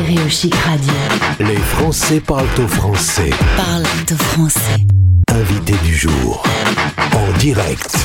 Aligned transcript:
Stéréo 0.00 0.28
Chic 0.30 0.54
Radio. 0.54 0.92
Les 1.40 1.56
Français 1.56 2.20
parlent 2.20 2.46
au 2.58 2.66
français. 2.66 3.30
Parle 3.56 3.82
de 4.08 4.14
français. 4.14 4.86
Invité 5.30 5.74
du 5.84 5.94
jour. 5.94 6.42
En 7.12 7.38
direct. 7.38 7.98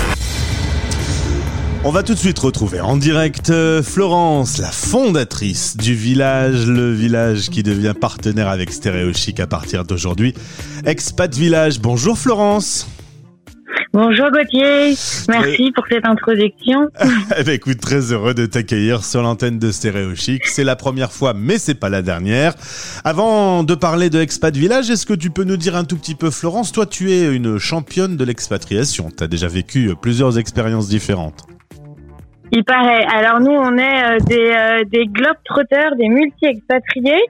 On 1.86 1.92
va 1.92 2.04
tout 2.04 2.14
de 2.14 2.20
suite 2.20 2.38
retrouver 2.40 2.82
en 2.82 2.98
direct 2.98 3.50
euh, 3.50 3.82
Florence, 3.82 4.58
la 4.58 4.72
fondatrice 4.72 5.78
du 5.78 5.96
village, 5.96 6.66
le 6.66 6.92
village 6.92 7.50
qui 7.50 7.64
devient 7.64 7.94
partenaire 8.00 8.50
avec 8.50 8.74
Stéréo 8.74 9.14
Chic 9.14 9.40
à 9.40 9.48
partir 9.48 9.86
d'aujourd'hui. 9.86 10.34
Expat 10.86 11.34
Village, 11.34 11.80
bonjour 11.80 12.18
Florence. 12.18 12.88
Bonjour 13.96 14.30
Gauthier, 14.30 14.94
merci 15.30 15.72
pour 15.72 15.86
cette 15.90 16.06
introduction. 16.06 16.90
Eh 17.40 17.44
ben, 17.46 17.54
écoute, 17.54 17.80
très 17.80 18.12
heureux 18.12 18.34
de 18.34 18.46
t'accueillir 18.46 19.06
sur 19.06 19.22
l'antenne 19.22 19.58
de 19.58 19.72
Stéréo 19.72 20.16
Chic. 20.16 20.46
C'est 20.48 20.66
la 20.66 20.76
première 20.76 21.14
fois, 21.14 21.34
mais 21.34 21.58
c'est 21.58 21.76
pas 21.76 21.88
la 21.88 22.02
dernière. 22.02 22.56
Avant 23.06 23.64
de 23.64 23.74
parler 23.74 24.10
de 24.10 24.20
Expat 24.20 24.54
Village, 24.54 24.90
est-ce 24.90 25.06
que 25.06 25.14
tu 25.14 25.30
peux 25.30 25.46
nous 25.46 25.56
dire 25.56 25.78
un 25.78 25.86
tout 25.86 25.96
petit 25.96 26.16
peu, 26.16 26.30
Florence, 26.30 26.74
toi 26.74 26.86
tu 26.86 27.14
es 27.14 27.34
une 27.34 27.58
championne 27.58 28.18
de 28.18 28.26
l'expatriation. 28.26 29.12
Tu 29.18 29.24
as 29.24 29.28
déjà 29.28 29.48
vécu 29.48 29.94
plusieurs 30.02 30.38
expériences 30.38 30.90
différentes. 30.90 31.55
Il 32.52 32.64
paraît. 32.64 33.06
Alors 33.06 33.40
nous, 33.40 33.52
on 33.52 33.78
est 33.78 34.04
euh, 34.04 34.20
des, 34.20 34.52
euh, 34.52 34.84
des 34.86 35.06
globetrotters, 35.06 35.96
des 35.98 36.08
multi-expatriés. 36.08 37.22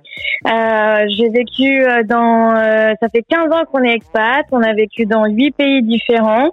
Euh, 0.47 1.05
J'ai 1.17 1.29
vécu 1.29 1.83
euh, 1.83 2.03
dans... 2.03 2.55
euh, 2.55 2.93
ça 3.01 3.09
fait 3.09 3.23
15 3.27 3.51
ans 3.51 3.63
qu'on 3.71 3.83
est 3.83 3.93
expat. 3.93 4.45
On 4.51 4.61
a 4.61 4.73
vécu 4.73 5.05
dans 5.05 5.25
huit 5.25 5.51
pays 5.51 5.81
différents. 5.81 6.51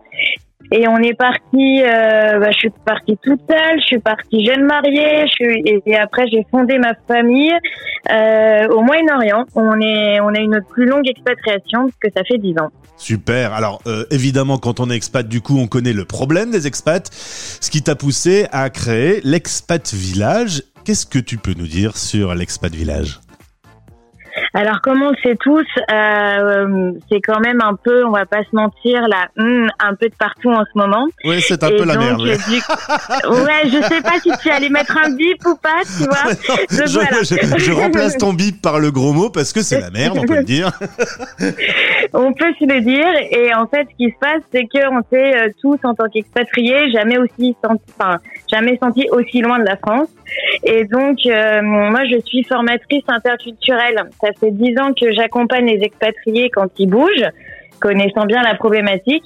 Et 0.74 0.88
on 0.88 0.96
est 0.98 1.12
parti, 1.12 1.82
euh, 1.82 2.38
bah, 2.38 2.50
je 2.50 2.56
suis 2.56 2.70
partie 2.86 3.18
toute 3.22 3.40
seule, 3.48 3.78
je 3.80 3.84
suis 3.84 3.98
partie 3.98 4.46
jeune 4.46 4.64
mariée, 4.64 5.26
je 5.26 5.82
et, 5.86 5.96
après 5.96 6.26
j'ai 6.28 6.46
fondé 6.50 6.78
ma 6.78 6.94
famille 7.06 7.52
euh, 8.10 8.68
au 8.68 8.80
Moyen-Orient. 8.80 9.44
On 9.54 9.78
est, 9.82 10.20
on 10.20 10.28
a 10.28 10.38
une 10.38 10.62
plus 10.70 10.86
longue 10.86 11.06
expatriation 11.06 11.82
parce 11.82 11.98
que 12.00 12.08
ça 12.16 12.24
fait 12.24 12.38
10 12.38 12.54
ans. 12.58 12.70
Super. 12.96 13.52
Alors 13.52 13.82
euh, 13.86 14.04
évidemment, 14.10 14.56
quand 14.56 14.80
on 14.80 14.88
est 14.88 14.96
expat, 14.96 15.28
du 15.28 15.42
coup, 15.42 15.58
on 15.58 15.66
connaît 15.66 15.92
le 15.92 16.06
problème 16.06 16.50
des 16.50 16.66
expats. 16.66 17.10
Ce 17.12 17.70
qui 17.70 17.82
t'a 17.82 17.94
poussé 17.94 18.46
à 18.50 18.70
créer 18.70 19.20
l'expat 19.24 19.92
village. 19.92 20.62
Qu'est-ce 20.86 21.04
que 21.04 21.18
tu 21.18 21.36
peux 21.36 21.54
nous 21.54 21.66
dire 21.66 21.98
sur 21.98 22.34
l'expat 22.34 22.74
village? 22.74 23.20
Alors, 24.54 24.80
comme 24.82 25.00
on 25.02 25.10
le 25.10 25.16
sait 25.22 25.36
tous, 25.40 25.64
euh, 25.90 26.92
c'est 27.10 27.20
quand 27.22 27.40
même 27.40 27.60
un 27.62 27.74
peu, 27.82 28.04
on 28.04 28.10
va 28.10 28.26
pas 28.26 28.42
se 28.42 28.54
mentir, 28.54 29.00
là, 29.08 29.28
hum, 29.38 29.68
un 29.80 29.94
peu 29.94 30.08
de 30.08 30.14
partout 30.14 30.50
en 30.50 30.62
ce 30.64 30.78
moment. 30.78 31.06
Oui, 31.24 31.40
c'est 31.40 31.62
un 31.64 31.68
Et 31.68 31.76
peu 31.78 31.84
la 31.86 31.96
merde. 31.96 32.20
euh, 32.20 32.36
du- 32.36 33.32
Ouais, 33.42 33.62
je 33.64 33.82
sais 33.88 34.02
pas 34.02 34.20
si 34.22 34.30
tu 34.42 34.50
allais 34.50 34.68
mettre 34.68 34.96
un 34.98 35.10
bip 35.14 35.38
ou 35.46 35.56
pas, 35.56 35.80
tu 35.86 36.04
vois. 36.04 36.32
Donc, 36.76 36.86
je, 36.86 36.92
voilà. 36.92 37.22
je- 37.22 37.58
je 37.64 37.72
remplace 37.72 38.18
ton 38.18 38.34
bip 38.34 38.60
par 38.60 38.78
le 38.78 38.90
gros 38.90 39.12
mot 39.14 39.30
parce 39.30 39.52
que 39.54 39.62
c'est 39.62 39.80
la 39.80 39.90
merde, 39.90 40.18
on 40.18 40.24
peut 40.24 40.36
le 40.36 40.44
dire. 40.44 40.70
On 42.14 42.32
peut 42.34 42.52
se 42.58 42.66
le 42.66 42.80
dire. 42.82 43.08
Et 43.30 43.54
en 43.54 43.66
fait, 43.66 43.86
ce 43.90 43.96
qui 43.96 44.10
se 44.10 44.18
passe, 44.20 44.42
c'est 44.52 44.64
qu'on 44.68 45.00
s'est 45.10 45.34
euh, 45.36 45.48
tous, 45.62 45.78
en 45.84 45.94
tant 45.94 46.08
qu'expatriés, 46.12 46.90
jamais 46.92 47.16
aussi 47.16 47.56
senti, 47.64 47.82
enfin, 47.98 48.18
jamais 48.52 48.76
senti 48.82 49.06
aussi 49.10 49.40
loin 49.40 49.58
de 49.58 49.64
la 49.64 49.76
France. 49.76 50.08
Et 50.64 50.84
donc, 50.84 51.18
euh, 51.26 51.60
moi, 51.62 52.04
je 52.04 52.20
suis 52.20 52.44
formatrice 52.44 53.04
interculturelle. 53.08 54.04
Ça 54.20 54.28
fait 54.38 54.52
dix 54.52 54.78
ans 54.78 54.92
que 54.92 55.12
j'accompagne 55.12 55.66
les 55.66 55.82
expatriés 55.82 56.50
quand 56.50 56.68
ils 56.78 56.88
bougent 56.88 57.30
connaissant 57.82 58.24
bien 58.24 58.42
la 58.42 58.54
problématique. 58.54 59.24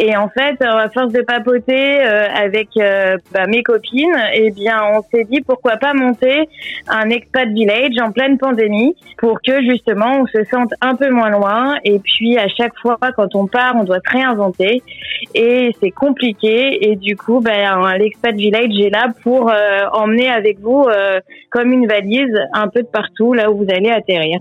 Et 0.00 0.16
en 0.16 0.28
fait, 0.28 0.62
à 0.62 0.88
force 0.90 1.12
de 1.12 1.22
papoter 1.22 2.00
euh, 2.00 2.28
avec 2.32 2.68
euh, 2.76 3.16
bah, 3.32 3.46
mes 3.46 3.64
copines, 3.64 4.16
eh 4.32 4.50
bien, 4.50 4.80
on 4.92 5.02
s'est 5.02 5.24
dit 5.24 5.40
pourquoi 5.40 5.76
pas 5.76 5.92
monter 5.92 6.48
un 6.86 7.10
expat 7.10 7.48
village 7.48 7.94
en 8.00 8.12
pleine 8.12 8.38
pandémie 8.38 8.94
pour 9.18 9.40
que 9.42 9.60
justement 9.62 10.20
on 10.20 10.26
se 10.26 10.44
sente 10.44 10.72
un 10.80 10.94
peu 10.94 11.10
moins 11.10 11.30
loin. 11.30 11.76
Et 11.84 11.98
puis 11.98 12.38
à 12.38 12.46
chaque 12.48 12.78
fois, 12.78 12.98
quand 13.16 13.34
on 13.34 13.48
part, 13.48 13.74
on 13.74 13.82
doit 13.82 13.98
se 13.98 14.12
réinventer 14.12 14.82
et 15.34 15.74
c'est 15.80 15.90
compliqué. 15.90 16.90
Et 16.90 16.96
du 16.96 17.16
coup, 17.16 17.40
ben, 17.40 17.96
l'expat 17.98 18.34
village 18.34 18.78
est 18.78 18.90
là 18.90 19.08
pour 19.22 19.50
euh, 19.50 19.86
emmener 19.92 20.28
avec 20.28 20.60
vous 20.60 20.84
euh, 20.84 21.20
comme 21.50 21.72
une 21.72 21.88
valise 21.88 22.38
un 22.52 22.68
peu 22.68 22.82
de 22.82 22.88
partout 22.88 23.32
là 23.32 23.50
où 23.50 23.58
vous 23.58 23.70
allez 23.70 23.90
atterrir. 23.90 24.38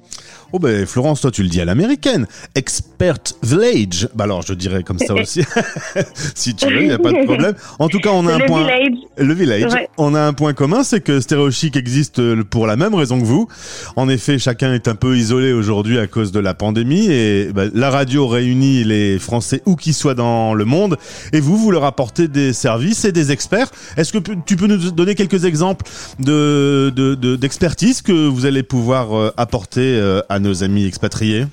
Oh 0.54 0.60
ben 0.60 0.86
Florence, 0.86 1.22
toi 1.22 1.32
tu 1.32 1.44
le 1.44 1.50
dis 1.50 1.60
à 1.62 1.66
l'américaine. 1.66 2.26
Expert 2.56 3.18
village. 3.44 4.08
Bah 4.16 4.24
alors 4.24 4.42
je 4.44 4.54
dirais 4.54 4.84
comme 4.84 4.98
ça 5.00 5.14
aussi. 5.14 5.42
si 6.36 6.56
tu 6.56 6.66
veux, 6.68 6.82
il 6.82 6.88
n'y 6.88 6.94
a 6.94 7.00
pas 7.00 7.12
de 7.12 7.26
problème. 7.26 7.54
En 7.80 7.90
tout 7.90 8.00
cas, 8.00 8.10
on 8.12 8.26
a 8.28 8.34
un 8.36 8.38
le 8.40 8.46
point. 8.46 8.62
village, 8.62 8.88
Le 9.18 9.34
village. 9.34 9.74
Ouais. 9.74 9.90
On 9.98 10.16
a 10.16 10.22
un 10.22 10.34
point 10.34 10.54
commun, 10.54 10.84
c'est 10.84 11.02
que 11.02 11.20
Stéréo 11.20 11.52
Chic 11.52 11.76
existe 11.76 12.20
euh, 12.20 12.44
pour 12.44 12.66
la 12.68 12.76
même 12.78 12.96
raison 12.96 13.20
que 13.20 13.26
vous. 13.26 13.48
En 13.96 14.08
effet, 14.10 14.40
chacun 14.40 14.74
est 14.74 14.88
un 14.88 14.96
peu 14.96 15.18
isolé 15.18 15.52
aujourd'hui 15.52 16.00
à 16.00 16.08
cause 16.08 16.32
de 16.32 16.40
la 16.40 16.54
pandémie 16.54 17.08
et 17.12 17.50
bah, 17.54 17.64
la 17.74 17.90
radio 17.90 18.28
réunit 18.28 18.84
les 18.84 19.20
Français 19.20 19.62
où 19.66 19.76
qu'ils 19.76 19.94
soient 19.94 20.16
dans 20.16 20.54
le 20.54 20.66
monde 20.66 20.98
et 21.34 21.40
vous, 21.40 21.58
vous 21.58 21.72
leur 21.72 21.84
apportez 21.84 22.28
des 22.28 22.54
services 22.54 23.06
et 23.06 23.12
des 23.12 23.32
experts. 23.32 23.70
Est-ce 23.98 24.14
que 24.14 24.20
tu 24.46 24.56
peux 24.56 24.68
nous 24.68 24.92
donner 24.92 25.16
quelques 25.16 25.46
exemples 25.46 25.86
de 26.20 26.92
de- 26.96 27.16
de- 27.16 27.36
d'expertise 27.36 28.02
que 28.02 28.28
vous 28.28 28.46
allez 28.46 28.64
pouvoir 28.64 29.16
euh, 29.18 29.32
apporter 29.38 29.82
euh, 29.98 30.22
nos 30.40 30.64
amis 30.64 30.86
expatriés 30.86 31.46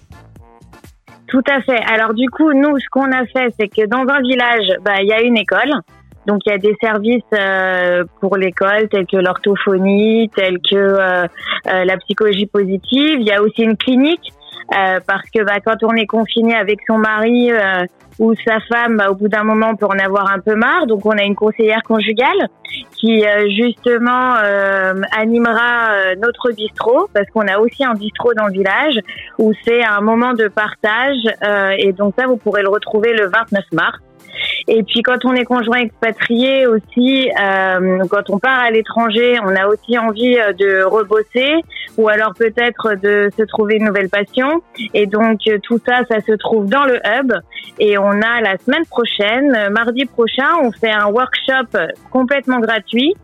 Tout 1.29 1.43
à 1.47 1.61
fait. 1.61 1.81
Alors 1.93 2.15
du 2.15 2.29
coup, 2.31 2.53
nous, 2.53 2.79
ce 2.79 2.89
qu'on 2.91 3.11
a 3.13 3.27
fait, 3.27 3.55
c'est 3.59 3.69
que 3.69 3.87
dans 3.87 4.07
un 4.13 4.21
village, 4.21 4.67
bah, 4.85 5.01
il 5.01 5.09
y 5.09 5.13
a 5.13 5.23
une 5.23 5.37
école. 5.37 5.73
Donc 6.27 6.41
il 6.47 6.51
y 6.51 6.55
a 6.55 6.59
des 6.59 6.75
services 6.81 7.23
euh, 7.35 8.05
pour 8.21 8.37
l'école, 8.37 8.89
tels 8.89 9.07
que 9.07 9.17
l'orthophonie, 9.17 10.31
tels 10.35 10.59
que 10.59 10.77
euh, 10.77 11.27
euh, 11.67 11.85
la 11.85 11.97
psychologie 11.99 12.47
positive. 12.47 13.21
Il 13.21 13.27
y 13.27 13.33
a 13.33 13.43
aussi 13.43 13.63
une 13.63 13.77
clinique 13.77 14.33
euh, 14.73 15.01
parce 15.07 15.29
que 15.31 15.43
bah, 15.45 15.61
quand 15.65 15.83
on 15.83 15.95
est 15.95 16.07
confiné 16.07 16.55
avec 16.55 16.79
son 16.87 16.99
mari 16.99 17.53
euh, 17.53 17.85
ou 18.19 18.35
sa 18.47 18.61
femme, 18.61 18.97
bah, 18.97 19.11
au 19.11 19.15
bout 19.15 19.29
d'un 19.29 19.45
moment, 19.45 19.71
on 19.73 19.77
peut 19.77 19.87
en 19.87 19.99
avoir 19.99 20.31
un 20.31 20.39
peu 20.39 20.55
marre. 20.55 20.87
Donc 20.87 21.05
on 21.05 21.17
a 21.17 21.23
une 21.23 21.35
conseillère 21.35 21.83
conjugale 21.83 22.49
qui 22.93 23.25
euh, 23.25 23.49
justement 23.51 24.37
euh, 24.43 24.95
animera 25.17 25.91
euh, 25.91 26.15
notre 26.17 26.53
bistrot 26.53 27.09
parce 27.13 27.29
qu'on 27.31 27.47
a 27.47 27.59
aussi 27.59 27.85
un 27.85 27.95
bistrot 27.95 28.35
dans 28.35 28.47
le 28.47 28.53
village 28.53 28.99
où 29.39 29.53
c'est 29.65 29.85
un 29.85 30.01
moment 30.01 30.33
de 30.33 30.49
partage 30.49 31.19
et 31.79 31.93
donc 31.93 32.15
ça 32.17 32.27
vous 32.27 32.37
pourrez 32.37 32.63
le 32.63 32.69
retrouver 32.69 33.13
le 33.13 33.27
29 33.29 33.65
mars. 33.73 33.99
Et 34.67 34.83
puis 34.83 35.03
quand 35.03 35.25
on 35.25 35.35
est 35.35 35.45
conjoint 35.45 35.79
expatrié 35.79 36.67
aussi, 36.67 37.31
euh, 37.41 37.99
quand 38.11 38.31
on 38.31 38.39
part 38.39 38.61
à 38.61 38.71
l'étranger, 38.71 39.39
on 39.43 39.55
a 39.55 39.67
aussi 39.67 39.99
envie 39.99 40.39
euh, 40.39 40.53
de 40.53 40.83
rebosser 40.85 41.63
ou 41.97 42.09
alors 42.09 42.33
peut-être 42.35 42.95
de 42.95 43.31
se 43.37 43.43
trouver 43.43 43.77
une 43.77 43.87
nouvelle 43.87 44.09
passion. 44.09 44.63
Et 44.95 45.07
donc 45.07 45.41
euh, 45.47 45.59
tout 45.63 45.81
ça, 45.87 46.05
ça 46.09 46.21
se 46.21 46.33
trouve 46.33 46.67
dans 46.67 46.85
le 46.85 46.97
hub. 47.05 47.33
Et 47.79 47.99
on 47.99 48.23
a 48.23 48.41
la 48.41 48.57
semaine 48.59 48.87
prochaine, 48.87 49.55
euh, 49.55 49.71
mardi 49.71 50.07
prochain, 50.07 50.49
on 50.63 50.73
fait 50.73 50.93
un 50.93 51.07
workshop 51.07 51.79
complètement 52.11 52.61
gratuit 52.61 53.15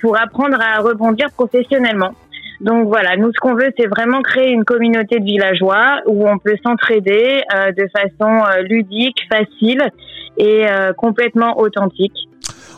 pour 0.00 0.18
apprendre 0.18 0.60
à 0.60 0.80
rebondir 0.80 1.30
professionnellement. 1.32 2.14
Donc 2.60 2.86
voilà, 2.88 3.16
nous 3.16 3.32
ce 3.32 3.40
qu'on 3.40 3.54
veut, 3.54 3.72
c'est 3.78 3.86
vraiment 3.86 4.22
créer 4.22 4.50
une 4.50 4.64
communauté 4.64 5.18
de 5.18 5.24
villageois 5.24 6.00
où 6.06 6.28
on 6.28 6.38
peut 6.38 6.56
s'entraider 6.64 7.42
euh, 7.54 7.72
de 7.72 7.88
façon 7.94 8.44
euh, 8.44 8.62
ludique, 8.62 9.16
facile 9.28 9.82
et 10.36 10.66
euh, 10.68 10.92
complètement 10.92 11.58
authentique. 11.58 12.28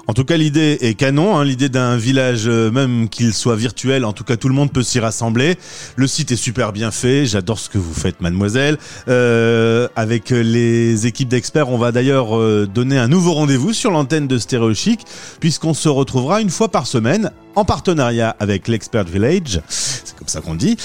En 0.09 0.13
tout 0.13 0.25
cas, 0.25 0.37
l'idée 0.37 0.79
est 0.83 0.95
canon. 0.95 1.37
Hein, 1.37 1.45
l'idée 1.45 1.69
d'un 1.69 1.97
village, 1.97 2.45
euh, 2.47 2.71
même 2.71 3.09
qu'il 3.09 3.35
soit 3.35 3.57
virtuel, 3.57 4.05
en 4.05 4.13
tout 4.13 4.23
cas, 4.23 4.37
tout 4.37 4.49
le 4.49 4.55
monde 4.55 4.71
peut 4.71 4.85
s'y 4.85 5.01
rassembler. 5.01 5.57
Le 5.97 6.07
site 6.07 6.31
est 6.31 6.37
super 6.37 6.73
bien 6.73 6.93
fait. 6.93 7.27
J'adore 7.27 7.59
ce 7.59 7.69
que 7.69 7.79
vous 7.79 7.93
faites, 7.93 8.21
mademoiselle. 8.21 8.79
Euh, 9.09 9.89
avec 9.97 10.31
les 10.31 11.07
équipes 11.07 11.29
d'experts, 11.29 11.71
on 11.71 11.79
va 11.79 11.91
d'ailleurs 11.91 12.39
euh, 12.39 12.69
donner 12.73 12.99
un 12.99 13.09
nouveau 13.09 13.33
rendez-vous 13.33 13.73
sur 13.73 13.91
l'antenne 13.91 14.29
de 14.29 14.39
Stéréo 14.39 14.75
Chic, 14.75 15.01
puisqu'on 15.41 15.75
se 15.75 15.89
retrouvera 15.89 16.41
une 16.41 16.51
fois 16.51 16.69
par 16.69 16.87
semaine 16.87 17.33
en 17.57 17.65
partenariat 17.65 18.37
avec 18.39 18.69
l'Expert 18.69 19.05
Village, 19.05 19.63
c'est 19.69 20.15
comme 20.15 20.29
ça 20.29 20.43
qu'on 20.43 20.55
dit, 20.55 20.77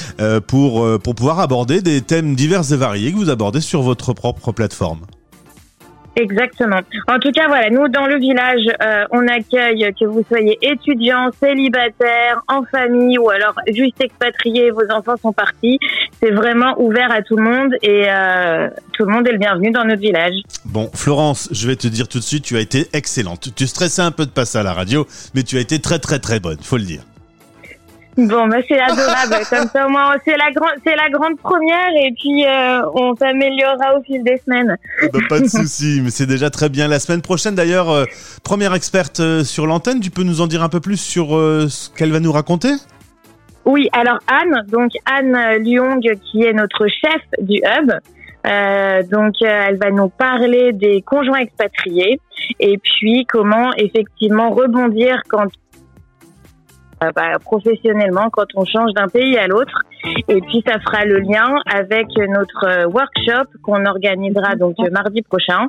pour, 0.47 0.87
pour 0.99 1.15
pouvoir 1.15 1.41
aborder 1.41 1.81
des 1.81 1.99
thèmes 2.01 2.33
divers 2.33 2.71
et 2.71 2.77
variés 2.77 3.11
que 3.11 3.17
vous 3.17 3.29
abordez 3.29 3.59
sur 3.59 3.81
votre 3.81 4.13
propre 4.13 4.53
plateforme. 4.53 5.01
Exactement. 6.15 6.79
En 7.07 7.19
tout 7.19 7.31
cas, 7.31 7.47
voilà, 7.47 7.69
nous 7.69 7.87
dans 7.87 8.05
le 8.05 8.17
village, 8.17 8.65
euh, 8.83 9.05
on 9.11 9.27
accueille 9.27 9.93
que 9.99 10.05
vous 10.05 10.23
soyez 10.27 10.57
étudiant, 10.61 11.29
célibataire, 11.41 12.41
en 12.47 12.63
famille 12.63 13.17
ou 13.17 13.29
alors 13.29 13.55
juste 13.67 14.01
expatrié, 14.01 14.71
vos 14.71 14.89
enfants 14.91 15.15
sont 15.21 15.33
partis. 15.33 15.79
C'est 16.21 16.31
vraiment 16.31 16.75
ouvert 16.77 17.11
à 17.11 17.21
tout 17.21 17.37
le 17.37 17.43
monde 17.43 17.75
et 17.81 18.05
euh, 18.07 18.69
tout 18.93 19.05
le 19.05 19.11
monde 19.13 19.27
est 19.27 19.31
le 19.31 19.37
bienvenu 19.37 19.71
dans 19.71 19.85
notre 19.85 20.01
village. 20.01 20.33
Bon, 20.65 20.89
Florence, 20.93 21.49
je 21.51 21.67
vais 21.67 21.75
te 21.75 21.87
dire 21.87 22.07
tout 22.07 22.19
de 22.19 22.23
suite, 22.23 22.43
tu 22.43 22.57
as 22.57 22.61
été 22.61 22.87
excellente. 22.93 23.49
Tu 23.55 23.67
stressais 23.67 24.01
un 24.01 24.11
peu 24.11 24.25
de 24.25 24.31
passer 24.31 24.57
à 24.57 24.63
la 24.63 24.73
radio, 24.73 25.07
mais 25.33 25.43
tu 25.43 25.57
as 25.57 25.61
été 25.61 25.79
très 25.79 25.99
très 25.99 26.19
très 26.19 26.39
bonne, 26.39 26.57
faut 26.61 26.77
le 26.77 26.83
dire. 26.83 27.01
Bon, 28.17 28.47
bah 28.47 28.57
c'est 28.67 28.79
adorable. 28.79 29.45
Comme 29.49 29.67
ça, 29.67 29.87
au 29.87 29.89
moins, 29.89 30.15
c'est 30.25 30.37
la 30.37 30.51
grande, 30.51 30.73
c'est 30.85 30.95
la 30.95 31.09
grande 31.09 31.37
première 31.39 31.89
et 31.95 32.11
puis 32.19 32.45
euh, 32.45 32.81
on 32.93 33.15
s'améliorera 33.15 33.97
au 33.97 34.03
fil 34.03 34.23
des 34.23 34.37
semaines. 34.37 34.77
Eh 35.01 35.09
ben, 35.09 35.21
pas 35.29 35.39
de 35.39 35.47
souci, 35.47 36.01
mais 36.03 36.09
c'est 36.09 36.25
déjà 36.25 36.49
très 36.49 36.69
bien. 36.69 36.87
La 36.87 36.99
semaine 36.99 37.21
prochaine, 37.21 37.55
d'ailleurs, 37.55 37.89
euh, 37.89 38.05
première 38.43 38.73
experte 38.73 39.19
euh, 39.19 39.43
sur 39.43 39.65
l'antenne, 39.65 39.99
tu 40.01 40.11
peux 40.11 40.23
nous 40.23 40.41
en 40.41 40.47
dire 40.47 40.61
un 40.63 40.69
peu 40.69 40.79
plus 40.79 40.97
sur 40.97 41.29
ce 41.29 41.89
qu'elle 41.95 42.11
va 42.11 42.19
nous 42.19 42.31
raconter? 42.31 42.71
Oui, 43.63 43.89
alors 43.93 44.17
Anne, 44.27 44.65
donc 44.69 44.91
Anne 45.05 45.63
Lyong, 45.63 46.01
qui 46.31 46.43
est 46.43 46.53
notre 46.53 46.87
chef 46.87 47.21
du 47.39 47.57
hub. 47.57 47.91
Euh, 48.45 49.03
donc, 49.03 49.35
euh, 49.41 49.65
elle 49.67 49.77
va 49.77 49.91
nous 49.91 50.09
parler 50.09 50.73
des 50.73 51.01
conjoints 51.01 51.39
expatriés 51.39 52.19
et 52.59 52.77
puis 52.77 53.25
comment 53.25 53.71
effectivement 53.77 54.49
rebondir 54.49 55.21
quand 55.29 55.45
bah, 57.15 57.39
professionnellement 57.43 58.29
quand 58.31 58.47
on 58.55 58.65
change 58.65 58.93
d'un 58.93 59.07
pays 59.07 59.37
à 59.37 59.47
l'autre. 59.47 59.83
Et 60.27 60.41
puis 60.41 60.63
ça 60.67 60.79
fera 60.79 61.05
le 61.05 61.19
lien 61.19 61.55
avec 61.71 62.07
notre 62.29 62.65
euh, 62.65 62.85
workshop 62.87 63.49
qu'on 63.63 63.85
organisera 63.85 64.55
donc 64.55 64.75
mardi 64.91 65.21
prochain. 65.21 65.67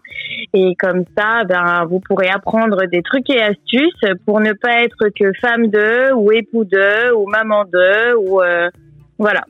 Et 0.54 0.74
comme 0.76 1.04
ça, 1.16 1.44
ben 1.44 1.84
vous 1.88 2.00
pourrez 2.00 2.28
apprendre 2.28 2.86
des 2.86 3.02
trucs 3.02 3.28
et 3.30 3.40
astuces 3.40 4.18
pour 4.26 4.40
ne 4.40 4.52
pas 4.52 4.82
être 4.82 5.08
que 5.14 5.32
femme 5.40 5.68
de 5.68 6.12
ou 6.14 6.32
époux 6.32 6.64
de 6.64 7.14
ou 7.14 7.26
maman 7.28 7.64
de 7.64 8.14
ou 8.16 8.40
euh, 8.40 8.68
voilà. 9.22 9.44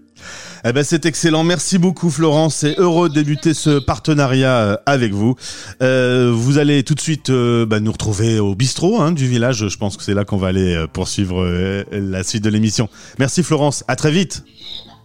Eh 0.65 0.73
ben 0.73 0.85
c'est 0.85 1.07
excellent. 1.07 1.43
Merci 1.43 1.79
beaucoup 1.79 2.11
Florence. 2.11 2.57
C'est 2.57 2.79
heureux 2.79 3.09
de 3.09 3.15
débuter 3.15 3.55
ce 3.55 3.81
partenariat 3.81 4.57
euh, 4.59 4.77
avec 4.87 5.13
vous. 5.13 5.35
Euh, 5.83 6.31
vous 6.33 6.59
allez 6.59 6.85
tout 6.85 6.95
de 6.95 7.01
suite 7.01 7.31
euh, 7.31 7.67
bah, 7.67 7.81
nous 7.81 7.91
retrouver 7.91 8.39
au 8.39 8.55
bistrot 8.55 9.01
hein, 9.01 9.13
du 9.13 9.27
village. 9.27 9.67
Je 9.67 9.77
pense 9.79 9.97
que 9.97 10.05
c'est 10.05 10.15
là 10.15 10.25
qu'on 10.25 10.37
va 10.37 10.49
aller 10.49 10.85
poursuivre 10.93 11.43
euh, 11.43 11.85
la 11.91 12.23
suite 12.23 12.45
de 12.45 12.51
l'émission. 12.51 12.89
Merci 13.19 13.43
Florence. 13.43 13.83
À 13.89 13.97
très 13.97 14.13
vite. 14.13 14.45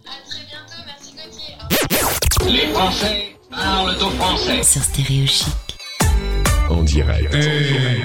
À 0.06 0.28
très 0.28 0.44
bientôt, 0.46 0.84
merci 0.86 1.14
Gauthier. 2.38 2.66
Les 2.66 2.72
Français 2.72 3.36
parlent 3.50 3.96
au 3.96 4.10
français. 4.10 4.62
Sur 4.62 4.82
Stéréo 4.82 5.26
Chic. 5.26 5.48
En 6.68 6.82
direct. 6.82 7.34
Hey, 7.34 8.02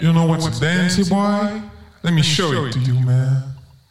you 0.00 0.10
know 0.10 0.26
what's 0.26 0.46
a 0.46 1.04
boy? 1.08 1.60
Let 2.02 2.12
me 2.12 2.22
show 2.22 2.66
it 2.66 2.72
to 2.72 2.80
you, 2.80 2.94
man. 3.04 3.55